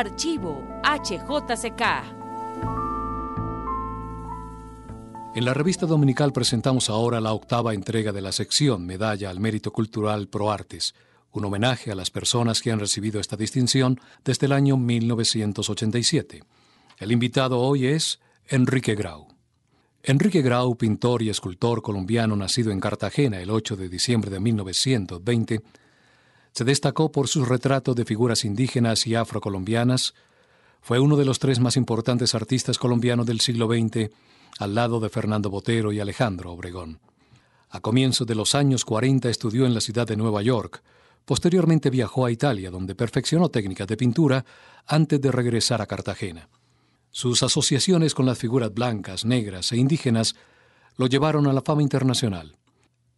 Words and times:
Archivo 0.00 0.66
HJCK. 0.82 1.82
En 5.34 5.44
la 5.44 5.52
revista 5.52 5.84
dominical 5.84 6.32
presentamos 6.32 6.88
ahora 6.88 7.20
la 7.20 7.34
octava 7.34 7.74
entrega 7.74 8.10
de 8.10 8.22
la 8.22 8.32
sección 8.32 8.86
Medalla 8.86 9.28
al 9.28 9.40
Mérito 9.40 9.72
Cultural 9.72 10.28
Pro 10.28 10.50
Artes, 10.50 10.94
un 11.32 11.44
homenaje 11.44 11.92
a 11.92 11.94
las 11.94 12.10
personas 12.10 12.62
que 12.62 12.72
han 12.72 12.80
recibido 12.80 13.20
esta 13.20 13.36
distinción 13.36 14.00
desde 14.24 14.46
el 14.46 14.52
año 14.52 14.78
1987. 14.78 16.44
El 16.96 17.12
invitado 17.12 17.58
hoy 17.60 17.88
es 17.88 18.20
Enrique 18.48 18.94
Grau. 18.94 19.28
Enrique 20.02 20.40
Grau, 20.40 20.76
pintor 20.78 21.20
y 21.20 21.28
escultor 21.28 21.82
colombiano 21.82 22.36
nacido 22.36 22.72
en 22.72 22.80
Cartagena 22.80 23.38
el 23.38 23.50
8 23.50 23.76
de 23.76 23.90
diciembre 23.90 24.30
de 24.30 24.40
1920, 24.40 25.60
se 26.52 26.64
destacó 26.64 27.12
por 27.12 27.28
sus 27.28 27.48
retratos 27.48 27.94
de 27.96 28.04
figuras 28.04 28.44
indígenas 28.44 29.06
y 29.06 29.14
afrocolombianas, 29.14 30.14
fue 30.80 30.98
uno 30.98 31.16
de 31.16 31.24
los 31.24 31.38
tres 31.38 31.60
más 31.60 31.76
importantes 31.76 32.34
artistas 32.34 32.78
colombianos 32.78 33.26
del 33.26 33.40
siglo 33.40 33.66
XX, 33.66 34.10
al 34.58 34.74
lado 34.74 35.00
de 35.00 35.08
Fernando 35.08 35.50
Botero 35.50 35.92
y 35.92 36.00
Alejandro 36.00 36.52
Obregón. 36.52 37.00
A 37.70 37.80
comienzos 37.80 38.26
de 38.26 38.34
los 38.34 38.54
años 38.54 38.84
40 38.84 39.28
estudió 39.28 39.66
en 39.66 39.74
la 39.74 39.80
ciudad 39.80 40.06
de 40.06 40.16
Nueva 40.16 40.42
York, 40.42 40.82
posteriormente 41.24 41.90
viajó 41.90 42.26
a 42.26 42.32
Italia, 42.32 42.70
donde 42.70 42.94
perfeccionó 42.94 43.48
técnicas 43.48 43.86
de 43.86 43.96
pintura 43.96 44.44
antes 44.86 45.20
de 45.20 45.30
regresar 45.30 45.80
a 45.80 45.86
Cartagena. 45.86 46.48
Sus 47.10 47.42
asociaciones 47.42 48.14
con 48.14 48.26
las 48.26 48.38
figuras 48.38 48.72
blancas, 48.72 49.24
negras 49.24 49.70
e 49.72 49.76
indígenas 49.76 50.34
lo 50.96 51.06
llevaron 51.06 51.46
a 51.46 51.52
la 51.52 51.62
fama 51.62 51.82
internacional. 51.82 52.56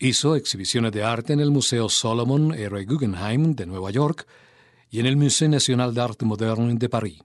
Hizo 0.05 0.35
exhibiciones 0.35 0.91
de 0.91 1.05
arte 1.05 1.33
en 1.33 1.39
el 1.39 1.53
Museo 1.53 1.89
Solomon 1.89 2.55
R. 2.55 2.85
Guggenheim 2.87 3.55
de 3.55 3.67
Nueva 3.67 3.93
York 3.93 4.27
y 4.91 4.99
en 4.99 5.07
el 5.07 5.17
Musée 5.17 5.49
National 5.49 5.95
d'Art 5.95 6.21
Moderne 6.25 6.75
de 6.75 6.89
París. 6.89 7.21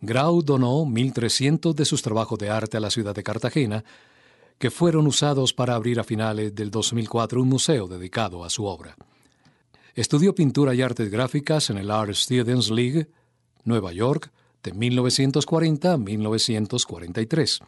Grau 0.00 0.40
donó 0.40 0.86
1.300 0.86 1.74
de 1.74 1.84
sus 1.84 2.00
trabajos 2.00 2.38
de 2.38 2.48
arte 2.48 2.78
a 2.78 2.80
la 2.80 2.88
ciudad 2.88 3.14
de 3.14 3.22
Cartagena, 3.22 3.84
que 4.56 4.70
fueron 4.70 5.06
usados 5.06 5.52
para 5.52 5.74
abrir 5.74 6.00
a 6.00 6.04
finales 6.04 6.54
del 6.54 6.70
2004 6.70 7.42
un 7.42 7.50
museo 7.50 7.86
dedicado 7.86 8.42
a 8.42 8.48
su 8.48 8.64
obra. 8.64 8.96
Estudió 9.94 10.34
pintura 10.34 10.74
y 10.74 10.80
artes 10.80 11.10
gráficas 11.10 11.68
en 11.68 11.76
el 11.76 11.90
Art 11.90 12.14
Students 12.14 12.70
League, 12.70 13.10
Nueva 13.64 13.92
York, 13.92 14.32
de 14.62 14.72
1940 14.72 15.92
a 15.92 15.98
1943. 15.98 17.60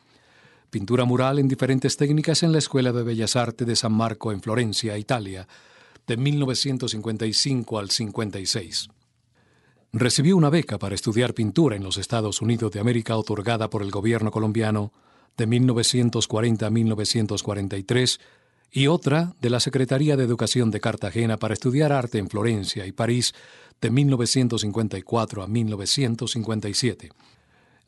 Pintura 0.74 1.04
mural 1.04 1.38
en 1.38 1.46
diferentes 1.46 1.96
técnicas 1.96 2.42
en 2.42 2.50
la 2.50 2.58
Escuela 2.58 2.90
de 2.90 3.04
Bellas 3.04 3.36
Artes 3.36 3.64
de 3.64 3.76
San 3.76 3.92
Marco 3.92 4.32
en 4.32 4.40
Florencia, 4.40 4.98
Italia, 4.98 5.46
de 6.04 6.16
1955 6.16 7.78
al 7.78 7.90
56. 7.90 8.88
Recibió 9.92 10.36
una 10.36 10.50
beca 10.50 10.76
para 10.80 10.96
estudiar 10.96 11.32
pintura 11.32 11.76
en 11.76 11.84
los 11.84 11.96
Estados 11.96 12.42
Unidos 12.42 12.72
de 12.72 12.80
América 12.80 13.16
otorgada 13.16 13.70
por 13.70 13.82
el 13.82 13.92
gobierno 13.92 14.32
colombiano 14.32 14.92
de 15.36 15.46
1940 15.46 16.66
a 16.66 16.70
1943 16.70 18.18
y 18.72 18.88
otra 18.88 19.36
de 19.40 19.50
la 19.50 19.60
Secretaría 19.60 20.16
de 20.16 20.24
Educación 20.24 20.72
de 20.72 20.80
Cartagena 20.80 21.36
para 21.36 21.54
estudiar 21.54 21.92
arte 21.92 22.18
en 22.18 22.28
Florencia 22.28 22.84
y 22.84 22.90
París 22.90 23.32
de 23.80 23.90
1954 23.90 25.44
a 25.44 25.46
1957. 25.46 27.12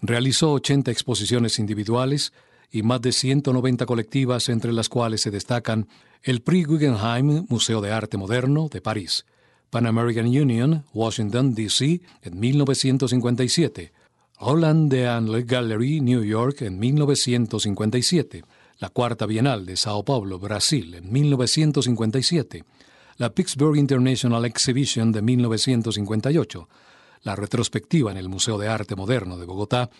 Realizó 0.02 0.52
80 0.52 0.92
exposiciones 0.92 1.58
individuales 1.58 2.32
y 2.70 2.82
más 2.82 3.00
de 3.00 3.12
190 3.12 3.86
colectivas, 3.86 4.48
entre 4.48 4.72
las 4.72 4.88
cuales 4.88 5.20
se 5.20 5.30
destacan 5.30 5.88
el 6.22 6.42
Prix 6.42 6.66
Guggenheim 6.66 7.46
Museo 7.48 7.80
de 7.80 7.92
Arte 7.92 8.16
Moderno 8.16 8.68
de 8.68 8.80
París, 8.80 9.24
Pan 9.70 9.86
American 9.86 10.26
Union, 10.26 10.84
Washington, 10.92 11.54
D.C., 11.54 12.00
en 12.22 12.40
1957, 12.40 13.92
Holland 14.38 14.90
de 14.90 15.44
Gallery, 15.46 16.00
New 16.00 16.22
York, 16.22 16.62
en 16.62 16.78
1957, 16.78 18.44
la 18.78 18.90
Cuarta 18.90 19.26
Bienal 19.26 19.64
de 19.64 19.76
Sao 19.76 20.04
Paulo, 20.04 20.38
Brasil, 20.38 20.94
en 20.94 21.10
1957, 21.10 22.64
la 23.16 23.30
Pittsburgh 23.30 23.76
International 23.76 24.44
Exhibition 24.44 25.10
de 25.12 25.22
1958, 25.22 26.68
la 27.22 27.34
retrospectiva 27.34 28.10
en 28.10 28.18
el 28.18 28.28
Museo 28.28 28.58
de 28.58 28.68
Arte 28.68 28.94
Moderno 28.94 29.38
de 29.38 29.46
Bogotá 29.46 29.90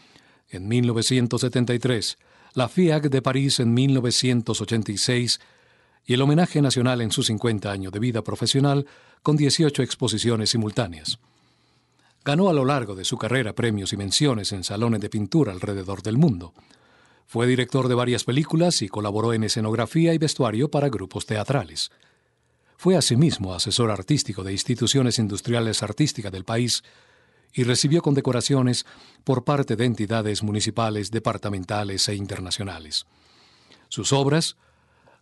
en 0.51 0.69
1973, 0.69 2.19
la 2.57 2.71
FIAC 2.71 3.11
de 3.11 3.21
París 3.21 3.61
en 3.61 3.75
1986 3.75 5.41
y 6.07 6.15
el 6.15 6.23
homenaje 6.23 6.63
nacional 6.63 7.03
en 7.03 7.13
sus 7.13 7.27
50 7.27 7.71
años 7.71 7.93
de 7.93 7.99
vida 7.99 8.23
profesional 8.23 8.87
con 9.23 9.37
18 9.37 9.83
exposiciones 9.83 10.49
simultáneas. 10.49 11.19
Ganó 12.25 12.49
a 12.49 12.55
lo 12.55 12.65
largo 12.65 12.95
de 12.95 13.05
su 13.05 13.19
carrera 13.19 13.53
premios 13.53 13.93
y 13.93 13.99
menciones 13.99 14.53
en 14.53 14.65
salones 14.65 15.03
de 15.03 15.11
pintura 15.11 15.53
alrededor 15.53 16.03
del 16.03 16.17
mundo. 16.17 16.55
Fue 17.27 17.47
director 17.47 17.89
de 17.89 17.95
varias 17.95 18.25
películas 18.25 18.81
y 18.81 18.89
colaboró 18.89 19.35
en 19.35 19.45
escenografía 19.45 20.15
y 20.15 20.19
vestuario 20.19 20.71
para 20.71 20.89
grupos 20.89 21.27
teatrales. 21.27 21.91
Fue 22.79 22.97
asimismo 22.97 23.53
asesor 23.53 23.91
artístico 23.91 24.43
de 24.43 24.53
instituciones 24.53 25.19
industriales 25.19 25.83
artísticas 25.83 26.33
del 26.33 26.45
país 26.45 26.83
y 27.57 27.65
recibió 27.65 28.03
condecoraciones 28.03 28.85
por 29.25 29.43
parte 29.43 29.77
de 29.77 29.87
entidades 29.87 30.43
municipales, 30.43 31.11
departamentales 31.11 32.07
e 32.09 32.15
internacionales. 32.15 33.07
Sus 33.89 34.13
obras 34.13 34.57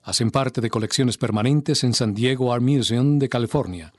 hacen 0.03 0.33
parte 0.33 0.61
de 0.61 0.69
colecciones 0.69 1.17
permanentes 1.17 1.85
en 1.85 1.95
San 1.95 2.13
Diego 2.13 2.53
Art 2.53 2.63
Museum 2.63 3.21
de 3.21 3.29
California, 3.29 3.93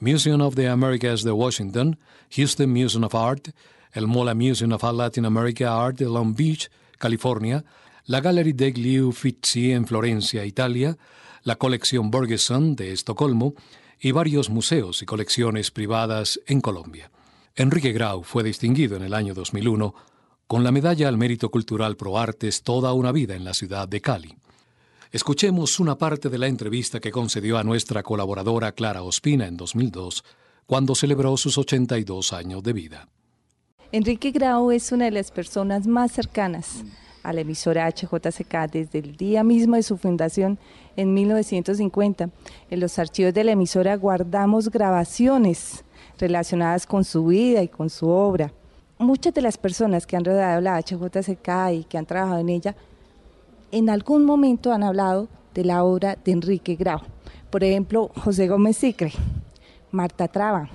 Museum 0.00 0.40
of 0.40 0.56
the 0.56 0.68
Americas 0.68 1.22
de 1.22 1.30
Washington, 1.32 1.98
Houston 2.34 2.72
Museum 2.72 3.04
of 3.04 3.14
Art, 3.14 3.50
el 3.92 4.06
Mola 4.06 4.34
Museum 4.34 4.72
of 4.72 4.82
Latin 4.82 5.26
America 5.26 5.84
Art 5.84 5.98
de 5.98 6.06
Long 6.06 6.34
Beach, 6.34 6.70
California, 6.98 7.62
la 8.06 8.20
Gallery 8.20 8.54
degli 8.54 9.00
Uffizi 9.00 9.72
en 9.72 9.86
Florencia, 9.86 10.46
Italia, 10.46 10.96
la 11.44 11.56
colección 11.56 12.10
Bergeson 12.10 12.74
de 12.74 12.92
Estocolmo 12.92 13.54
y 14.00 14.12
varios 14.12 14.48
museos 14.48 15.02
y 15.02 15.06
colecciones 15.06 15.70
privadas 15.70 16.40
en 16.46 16.62
Colombia. 16.62 17.10
Enrique 17.54 17.92
Grau 17.92 18.22
fue 18.22 18.42
distinguido 18.42 18.96
en 18.96 19.02
el 19.02 19.12
año 19.12 19.34
2001 19.34 19.94
con 20.46 20.64
la 20.64 20.72
medalla 20.72 21.08
al 21.08 21.18
mérito 21.18 21.50
cultural 21.50 21.96
pro 21.96 22.18
artes 22.18 22.62
toda 22.62 22.94
una 22.94 23.12
vida 23.12 23.34
en 23.34 23.44
la 23.44 23.52
ciudad 23.52 23.86
de 23.86 24.00
Cali. 24.00 24.34
Escuchemos 25.10 25.78
una 25.78 25.98
parte 25.98 26.30
de 26.30 26.38
la 26.38 26.46
entrevista 26.46 26.98
que 26.98 27.10
concedió 27.10 27.58
a 27.58 27.64
nuestra 27.64 28.02
colaboradora 28.02 28.72
Clara 28.72 29.02
Ospina 29.02 29.46
en 29.46 29.58
2002, 29.58 30.24
cuando 30.64 30.94
celebró 30.94 31.36
sus 31.36 31.58
82 31.58 32.32
años 32.32 32.62
de 32.62 32.72
vida. 32.72 33.08
Enrique 33.92 34.30
Grau 34.30 34.70
es 34.70 34.90
una 34.90 35.04
de 35.04 35.10
las 35.10 35.30
personas 35.30 35.86
más 35.86 36.12
cercanas 36.12 36.84
a 37.22 37.34
la 37.34 37.42
emisora 37.42 37.86
HJCK 37.86 38.70
desde 38.72 39.00
el 39.00 39.16
día 39.18 39.44
mismo 39.44 39.76
de 39.76 39.82
su 39.82 39.98
fundación 39.98 40.58
en 40.96 41.12
1950. 41.12 42.30
En 42.70 42.80
los 42.80 42.98
archivos 42.98 43.34
de 43.34 43.44
la 43.44 43.52
emisora 43.52 43.94
guardamos 43.96 44.70
grabaciones 44.70 45.84
relacionadas 46.22 46.86
con 46.86 47.04
su 47.04 47.26
vida 47.26 47.62
y 47.62 47.68
con 47.68 47.90
su 47.90 48.08
obra. 48.08 48.50
Muchas 48.96 49.34
de 49.34 49.42
las 49.42 49.58
personas 49.58 50.06
que 50.06 50.16
han 50.16 50.24
rodeado 50.24 50.60
la 50.60 50.80
HJCK 50.80 51.48
y 51.74 51.82
que 51.82 51.98
han 51.98 52.06
trabajado 52.06 52.38
en 52.38 52.48
ella, 52.48 52.76
en 53.72 53.90
algún 53.90 54.24
momento 54.24 54.72
han 54.72 54.84
hablado 54.84 55.26
de 55.52 55.64
la 55.64 55.82
obra 55.82 56.16
de 56.24 56.30
Enrique 56.30 56.76
Grau. 56.76 57.00
Por 57.50 57.64
ejemplo, 57.64 58.12
José 58.22 58.46
Gómez 58.46 58.76
Sicre, 58.76 59.12
Marta 59.90 60.28
Traba, 60.28 60.70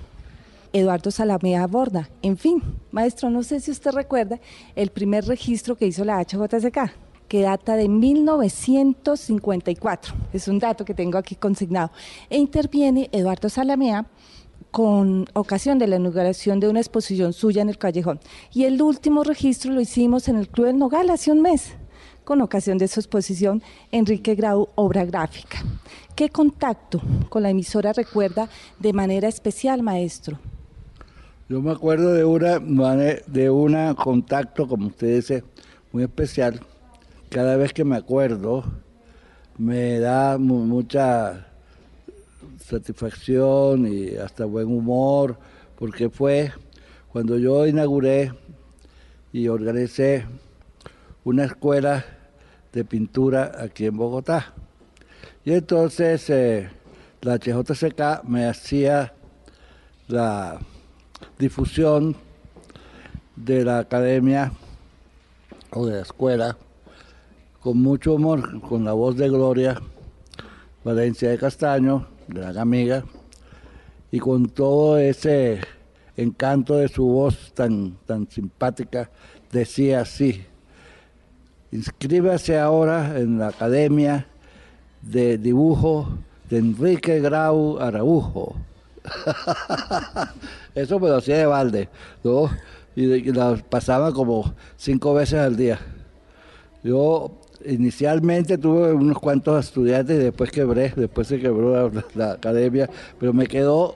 Eduardo 0.74 1.12
Salamea 1.12 1.66
Borda. 1.66 2.10
En 2.22 2.36
fin, 2.36 2.62
maestro, 2.92 3.30
no 3.30 3.42
sé 3.42 3.62
si 3.62 3.72
usted 3.72 3.92
recuerda 3.92 4.42
el 4.76 4.90
primer 4.90 5.24
registro 5.26 5.78
que 5.78 5.88
hizo 5.88 6.04
la 6.04 6.22
HJCK, 6.22 6.92
que 7.30 7.42
data 7.42 7.78
de 7.78 7.88
1954. 7.88 10.14
Es 10.34 10.50
un 10.50 10.60
dato 10.60 10.84
que 10.84 10.94
tengo 10.94 11.18
aquí 11.18 11.36
consignado. 11.36 11.90
E 12.30 12.38
interviene 12.38 13.08
Eduardo 13.14 13.48
Salamea 13.48 14.06
con 14.72 15.26
ocasión 15.34 15.80
de 15.80 15.88
la 15.88 15.96
inauguración 15.96 16.60
de 16.60 16.70
una 16.70 16.80
exposición 16.80 17.34
suya 17.34 17.62
en 17.62 17.70
el 17.70 17.78
callejón. 17.78 18.20
Y 18.54 18.66
el 18.66 18.82
último 18.82 19.24
registro 19.24 19.72
lo 19.72 19.82
hicimos 19.82 20.28
en 20.28 20.38
el 20.38 20.50
Club 20.50 20.68
del 20.68 20.78
Nogal 20.78 21.10
hace 21.10 21.32
un 21.32 21.42
mes, 21.42 21.74
con 22.24 22.42
ocasión 22.42 22.78
de 22.78 22.88
su 22.88 23.00
exposición 23.00 23.62
Enrique 23.92 24.36
Grau, 24.36 24.70
obra 24.76 25.06
gráfica. 25.06 25.60
¿Qué 26.16 26.30
contacto 26.30 27.02
con 27.30 27.44
la 27.44 27.50
emisora 27.50 27.94
recuerda 27.94 28.50
de 28.80 28.92
manera 28.94 29.28
especial, 29.28 29.84
maestro? 29.84 30.40
Yo 31.50 31.62
me 31.62 31.72
acuerdo 31.72 32.14
de 32.14 32.26
una 32.26 32.60
de 32.60 33.50
un 33.50 33.96
contacto, 33.96 34.68
como 34.68 34.88
usted 34.88 35.16
dice, 35.16 35.44
muy 35.92 36.04
especial. 36.04 36.60
Cada 37.30 37.56
vez 37.56 37.72
que 37.72 37.86
me 37.86 37.96
acuerdo, 37.96 38.64
me 39.58 40.00
da 40.00 40.38
mucha 40.38 41.48
satisfacción 42.68 43.88
y 43.88 44.18
hasta 44.18 44.44
buen 44.44 44.68
humor, 44.68 45.38
porque 45.78 46.10
fue 46.10 46.52
cuando 47.08 47.38
yo 47.38 47.66
inauguré 47.66 48.34
y 49.32 49.48
organicé 49.48 50.26
una 51.24 51.46
escuela 51.46 52.06
de 52.74 52.84
pintura 52.84 53.54
aquí 53.58 53.86
en 53.86 53.96
Bogotá. 53.96 54.54
Y 55.46 55.54
entonces 55.54 56.30
eh, 56.30 56.70
la 57.22 57.38
HJCK 57.38 58.24
me 58.26 58.46
hacía 58.48 59.14
la 60.08 60.60
difusión 61.40 62.18
de 63.38 63.64
la 63.64 63.80
academia 63.80 64.52
o 65.72 65.86
de 65.86 65.96
la 65.96 66.02
escuela, 66.02 66.58
con 67.62 67.78
mucho 67.82 68.16
humor, 68.16 68.60
con 68.62 68.84
la 68.84 68.92
voz 68.92 69.16
de 69.16 69.30
Gloria 69.30 69.82
Valencia 70.84 71.30
de 71.30 71.38
Castaño, 71.38 72.17
gran 72.28 72.58
amiga, 72.58 73.04
y 74.12 74.20
con 74.20 74.48
todo 74.50 74.98
ese 74.98 75.60
encanto 76.16 76.76
de 76.76 76.88
su 76.88 77.06
voz 77.06 77.52
tan, 77.54 77.98
tan 78.06 78.30
simpática, 78.30 79.10
decía 79.52 80.02
así, 80.02 80.46
inscríbase 81.72 82.58
ahora 82.58 83.20
en 83.20 83.40
la 83.40 83.50
Academia 83.50 84.28
de 85.02 85.38
Dibujo 85.38 86.18
de 86.50 86.58
Enrique 86.58 87.20
Grau 87.20 87.80
Araujo. 87.80 88.56
Eso 90.76 91.00
me 91.00 91.10
lo 91.10 91.18
hacía 91.18 91.38
de 91.38 91.46
balde, 91.46 91.90
¿no? 92.24 92.50
Y, 92.96 93.32
la 93.32 93.56
pasaba 93.70 94.12
como 94.12 94.54
cinco 94.76 95.14
veces 95.14 95.40
al 95.40 95.56
día. 95.56 95.80
Yo 96.84 97.32
inicialmente 97.68 98.58
tuve 98.58 98.94
unos 98.94 99.20
cuantos 99.20 99.66
estudiantes 99.66 100.18
después 100.18 100.52
quebré, 100.52 100.94
después 100.96 101.28
se 101.28 101.40
quebró 101.40 101.92
la, 102.16 102.32
academia, 102.32 102.90
pero 103.20 103.34
me 103.34 103.48
quedó 103.48 103.96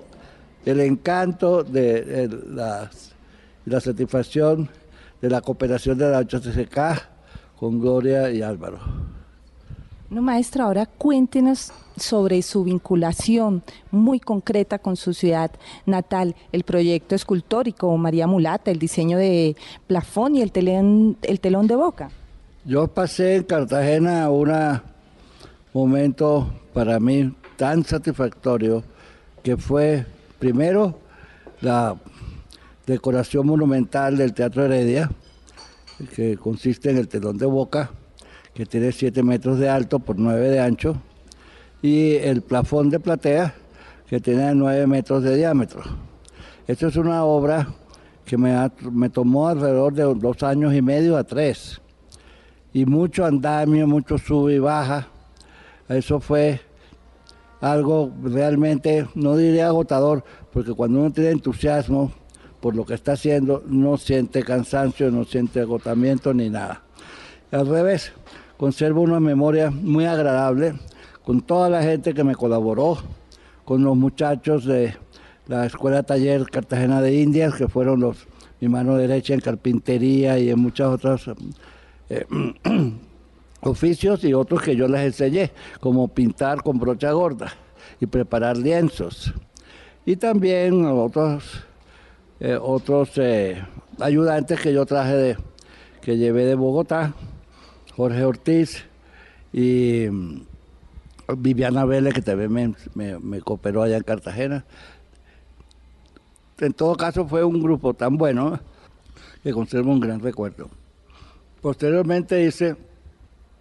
el 0.66 0.80
encanto 0.82 1.64
de, 1.64 2.30
la, 2.50 2.90
satisfacción 3.80 4.70
de 5.22 5.30
la 5.30 5.42
cooperación 5.42 5.98
de 5.98 6.10
la 6.10 6.20
HCK 6.20 6.80
con 7.58 7.80
Gloria 7.80 8.32
y 8.32 8.42
Álvaro. 8.42 8.80
No, 10.10 10.22
maestra, 10.22 10.66
ahora 10.66 10.86
cuéntenos 10.86 11.72
sobre 11.96 12.42
su 12.42 12.66
vinculación 12.66 13.64
muy 13.92 14.20
concreta 14.20 14.78
con 14.78 14.98
su 14.98 15.14
ciudad 15.14 15.52
natal, 15.86 16.36
el 16.52 16.64
proyecto 16.64 17.16
escultórico 17.16 17.96
María 17.98 18.28
Mulata, 18.28 18.72
el 18.72 18.80
diseño 18.80 19.18
de 19.18 19.56
plafón 19.88 20.36
y 20.36 20.42
el 20.42 20.52
telón, 20.52 21.18
el 21.22 21.40
telón 21.40 21.68
de 21.68 21.76
boca. 21.76 22.12
Yo 22.64 22.88
pasé 22.88 23.38
en 23.38 23.44
Cartagena 23.44 24.30
un 24.30 24.54
momento 25.74 26.48
para 26.76 27.00
mí 27.00 27.34
tan 27.58 27.84
satisfactorio 27.84 28.84
que 29.42 29.58
fue 29.58 30.06
primero 30.38 31.00
la 31.62 31.96
decoración 32.86 33.48
monumental 33.48 34.16
del 34.16 34.36
Teatro 34.36 34.66
Heredia, 34.66 35.10
que 36.14 36.38
consiste 36.38 36.92
en 36.92 36.98
el 36.98 37.08
telón 37.08 37.40
de 37.40 37.48
boca, 37.48 37.90
que 38.54 38.68
tiene 38.68 38.92
7 38.92 39.24
metros 39.24 39.58
de 39.58 39.68
alto 39.68 39.98
por 39.98 40.20
9 40.20 40.50
de 40.50 40.60
ancho, 40.60 41.02
y 41.82 42.14
el 42.18 42.44
plafón 42.44 42.92
de 42.92 43.00
platea, 43.00 43.56
que 44.08 44.20
tiene 44.20 44.54
9 44.54 44.86
metros 44.86 45.24
de 45.24 45.36
diámetro. 45.36 45.82
Esta 46.68 46.90
es 46.90 46.96
una 46.96 47.24
obra 47.24 47.68
que 48.24 48.38
me, 48.38 48.56
me 48.92 49.10
tomó 49.10 49.48
alrededor 49.48 49.94
de 49.94 50.04
dos 50.04 50.44
años 50.44 50.76
y 50.76 50.82
medio 50.84 51.18
a 51.18 51.24
tres, 51.24 51.82
y 52.74 52.86
mucho 52.86 53.26
andamio, 53.26 53.88
mucho 53.88 54.18
sube 54.18 54.56
y 54.56 54.60
baja. 54.60 55.08
Eso 55.90 56.20
fue 56.20 56.62
algo 57.60 58.12
realmente, 58.24 59.08
no 59.16 59.36
diría 59.38 59.68
agotador, 59.68 60.24
porque 60.52 60.74
cuando 60.74 61.00
uno 61.00 61.12
tiene 61.12 61.32
entusiasmo 61.32 62.12
por 62.60 62.76
lo 62.76 62.86
que 62.86 62.94
está 62.94 63.14
haciendo, 63.14 63.64
no 63.68 63.98
siente 63.98 64.44
cansancio, 64.44 65.12
no 65.12 65.26
siente 65.26 65.62
agotamiento 65.62 66.34
ni 66.34 66.50
nada. 66.50 66.84
Al 67.52 67.68
revés, 67.68 68.14
conservo 68.58 69.02
una 69.02 69.20
memoria 69.20 69.72
muy 69.72 70.06
agradable 70.06 70.76
con 71.24 71.42
toda 71.42 71.70
la 71.70 71.84
gente 71.84 72.14
que 72.14 72.24
me 72.24 72.36
colaboró, 72.36 72.98
con 73.66 73.84
los 73.84 73.96
muchachos 73.96 74.66
de 74.66 74.96
la 75.48 75.66
Escuela 75.66 76.04
Taller 76.04 76.46
Cartagena 76.46 77.02
de 77.02 77.22
Indias, 77.22 77.56
que 77.56 77.68
fueron 77.68 78.00
los, 78.00 78.28
mi 78.60 78.70
mano 78.70 78.96
derecha 78.96 79.34
en 79.34 79.42
carpintería 79.42 80.40
y 80.40 80.50
en 80.50 80.60
muchas 80.60 80.88
otras 80.88 81.30
eh, 82.12 82.26
oficios 83.62 84.24
y 84.26 84.34
otros 84.34 84.62
que 84.62 84.76
yo 84.76 84.88
les 84.90 85.02
enseñé, 85.02 85.52
como 85.80 86.10
pintar 86.10 86.62
con 86.62 86.78
brocha 86.78 87.12
gorda 87.14 87.54
y 88.02 88.06
preparar 88.06 88.58
lienzos. 88.58 89.34
Y 90.06 90.18
también 90.18 90.86
otros, 90.86 91.64
eh, 92.42 92.58
otros 92.60 93.12
eh, 93.16 93.64
ayudantes 94.00 94.60
que 94.60 94.74
yo 94.74 94.86
traje 94.86 95.16
de, 95.16 95.38
que 96.02 96.18
llevé 96.18 96.46
de 96.46 96.56
Bogotá, 96.56 97.14
Jorge 97.96 98.26
Ortiz 98.26 98.84
y 99.54 100.08
mm, 100.10 100.42
Viviana 101.38 101.86
Vélez, 101.86 102.14
que 102.14 102.22
también 102.22 102.76
me, 102.94 103.42
cooperó 103.42 103.84
allá 103.84 103.96
en 103.96 104.04
Cartagena. 104.04 104.66
En 106.60 106.74
todo 106.74 106.98
caso 106.98 107.26
fue 107.26 107.46
un 107.46 107.64
grupo 107.64 107.94
tan 107.94 108.18
bueno 108.18 108.60
que 109.44 109.54
conservo 109.54 109.94
un 109.94 110.02
gran 110.02 110.20
recuerdo. 110.20 110.81
Posteriormente 111.62 112.44
hice 112.44 112.76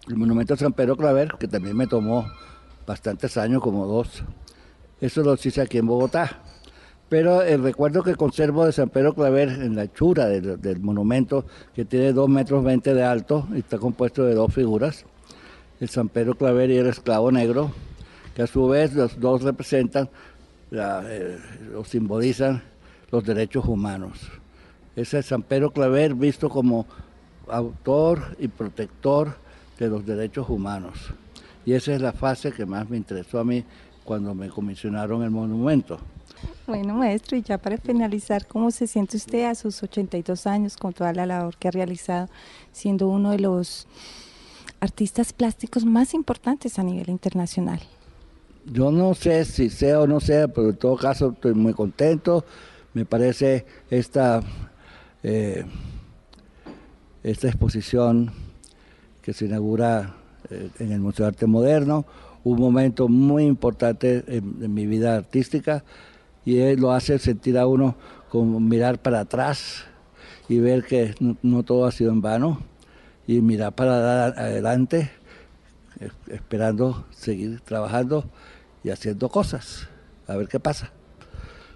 el 0.07 0.15
monumento 0.15 0.55
a 0.55 0.57
San 0.57 0.73
Pedro 0.73 0.97
Claver, 0.97 1.35
que 1.39 1.47
también 1.47 1.77
me 1.77 1.85
tomó 1.85 2.25
bastantes 2.87 3.37
años, 3.37 3.61
como 3.61 3.85
dos. 3.85 4.23
Eso 4.99 5.21
lo 5.21 5.35
hice 5.35 5.61
aquí 5.61 5.77
en 5.77 5.85
Bogotá. 5.85 6.41
Pero 7.09 7.43
el 7.43 7.61
recuerdo 7.61 8.01
que 8.01 8.15
conservo 8.15 8.65
de 8.65 8.71
San 8.71 8.89
Pedro 8.89 9.13
Claver 9.13 9.49
en 9.49 9.75
la 9.75 9.83
hechura 9.83 10.27
del, 10.27 10.79
monumento, 10.79 11.45
que 11.75 11.85
tiene 11.85 12.11
2 12.11 12.27
metros 12.27 12.63
20 12.63 12.93
de 12.95 13.03
alto 13.03 13.47
y 13.53 13.59
está 13.59 13.77
compuesto 13.77 14.23
de 14.23 14.33
dos 14.33 14.51
figuras, 14.51 15.05
el 15.79 15.89
San 15.89 16.09
Pedro 16.09 16.35
Claver 16.35 16.71
y 16.71 16.77
el 16.77 16.87
esclavo 16.87 17.31
negro, 17.31 17.71
que 18.33 18.41
a 18.41 18.47
su 18.47 18.67
vez 18.67 18.93
los 18.93 19.19
dos 19.19 19.43
representan 19.43 20.09
eh, 20.71 21.37
o 21.75 21.83
simbolizan 21.83 22.63
los 23.11 23.23
derechos 23.25 23.65
humanos. 23.65 24.31
Ese 24.95 25.19
es 25.19 25.27
San 25.27 25.43
Pedro 25.43 25.71
Claver 25.71 26.15
visto 26.15 26.49
como 26.49 26.87
autor 27.47 28.35
y 28.39 28.47
protector 28.47 29.35
de 29.77 29.89
los 29.89 30.05
derechos 30.05 30.49
humanos. 30.49 31.13
Y 31.65 31.73
esa 31.73 31.93
es 31.93 32.01
la 32.01 32.13
fase 32.13 32.51
que 32.51 32.65
más 32.65 32.89
me 32.89 32.97
interesó 32.97 33.39
a 33.39 33.43
mí 33.43 33.63
cuando 34.03 34.33
me 34.33 34.49
comisionaron 34.49 35.23
el 35.23 35.31
monumento. 35.31 35.99
Bueno, 36.67 36.95
maestro, 36.95 37.37
y 37.37 37.41
ya 37.41 37.57
para 37.57 37.77
finalizar, 37.77 38.47
¿cómo 38.47 38.71
se 38.71 38.87
siente 38.87 39.17
usted 39.17 39.45
a 39.45 39.55
sus 39.55 39.83
82 39.83 40.47
años 40.47 40.77
con 40.77 40.93
toda 40.93 41.13
la 41.13 41.25
labor 41.25 41.55
que 41.57 41.67
ha 41.67 41.71
realizado, 41.71 42.29
siendo 42.71 43.07
uno 43.07 43.31
de 43.31 43.39
los 43.39 43.87
artistas 44.79 45.33
plásticos 45.33 45.85
más 45.85 46.13
importantes 46.13 46.79
a 46.79 46.83
nivel 46.83 47.09
internacional? 47.09 47.79
Yo 48.65 48.91
no 48.91 49.13
sé 49.15 49.45
si 49.45 49.69
sea 49.69 50.01
o 50.01 50.07
no 50.07 50.19
sea, 50.19 50.47
pero 50.47 50.69
en 50.69 50.77
todo 50.77 50.95
caso 50.95 51.31
estoy 51.31 51.53
muy 51.53 51.73
contento. 51.73 52.45
Me 52.93 53.05
parece 53.05 53.65
esta, 53.89 54.41
eh, 55.23 55.65
esta 57.23 57.47
exposición 57.47 58.31
que 59.21 59.33
se 59.33 59.45
inaugura 59.45 60.15
eh, 60.49 60.69
en 60.79 60.91
el 60.91 60.99
Museo 60.99 61.25
de 61.25 61.29
Arte 61.29 61.47
Moderno, 61.47 62.05
un 62.43 62.59
momento 62.59 63.07
muy 63.07 63.43
importante 63.43 64.23
en 64.27 64.73
mi 64.73 64.87
vida 64.87 65.15
artística 65.15 65.83
y 66.43 66.57
él 66.57 66.79
lo 66.79 66.91
hace 66.91 67.19
sentir 67.19 67.57
a 67.57 67.67
uno 67.67 67.95
como 68.29 68.59
mirar 68.59 68.99
para 68.99 69.19
atrás 69.19 69.85
y 70.49 70.59
ver 70.59 70.83
que 70.83 71.13
no, 71.43 71.63
todo 71.63 71.85
ha 71.85 71.91
sido 71.91 72.11
en 72.11 72.21
vano 72.21 72.59
y 73.27 73.41
mirar 73.41 73.73
para 73.73 74.25
adelante 74.25 75.11
esperando 76.27 77.05
seguir 77.11 77.61
trabajando 77.61 78.25
y 78.83 78.89
haciendo 78.89 79.29
cosas, 79.29 79.87
a 80.27 80.35
ver 80.35 80.47
qué 80.47 80.59
pasa. 80.59 80.91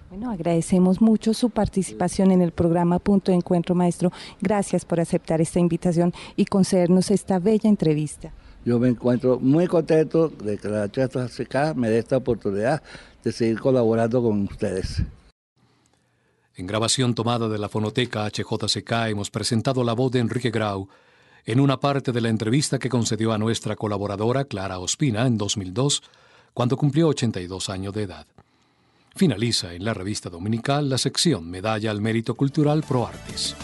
Bueno, 0.09 0.29
agradecemos 0.29 1.01
mucho 1.01 1.33
su 1.33 1.49
participación 1.49 2.31
en 2.31 2.41
el 2.41 2.51
programa 2.51 2.99
Punto 2.99 3.31
de 3.31 3.37
Encuentro, 3.37 3.73
maestro. 3.73 4.11
Gracias 4.39 4.85
por 4.85 4.99
aceptar 4.99 5.41
esta 5.41 5.59
invitación 5.59 6.13
y 6.35 6.45
concedernos 6.45 7.09
esta 7.11 7.39
bella 7.39 7.69
entrevista. 7.69 8.31
Yo 8.63 8.79
me 8.79 8.87
encuentro 8.89 9.39
muy 9.39 9.67
contento 9.67 10.29
de 10.29 10.57
que 10.57 10.67
la 10.67 10.87
CK 10.87 11.75
me 11.75 11.89
dé 11.89 11.99
esta 11.99 12.17
oportunidad 12.17 12.81
de 13.23 13.31
seguir 13.31 13.59
colaborando 13.59 14.21
con 14.21 14.43
ustedes. 14.43 15.03
En 16.55 16.67
grabación 16.67 17.13
tomada 17.13 17.49
de 17.49 17.57
la 17.57 17.67
fonoteca 17.67 18.25
HJCK 18.29 19.09
hemos 19.09 19.29
presentado 19.29 19.83
la 19.83 19.93
voz 19.93 20.11
de 20.11 20.19
Enrique 20.19 20.51
Grau 20.51 20.87
en 21.45 21.59
una 21.59 21.79
parte 21.79 22.11
de 22.11 22.21
la 22.21 22.29
entrevista 22.29 22.79
que 22.79 22.89
concedió 22.89 23.33
a 23.33 23.37
nuestra 23.37 23.75
colaboradora 23.75 24.45
Clara 24.45 24.79
Ospina 24.79 25.27
en 25.27 25.37
2002, 25.37 26.01
cuando 26.53 26.77
cumplió 26.77 27.09
82 27.09 27.69
años 27.69 27.93
de 27.93 28.03
edad. 28.03 28.25
Finaliza 29.17 29.73
en 29.73 29.85
la 29.85 29.93
revista 29.93 30.29
dominical 30.29 30.89
la 30.89 30.97
sección 30.97 31.49
Medalla 31.49 31.89
al 31.89 32.01
Mérito 32.01 32.35
Cultural 32.35 32.83
Pro 32.85 33.07
Artes. 33.07 33.55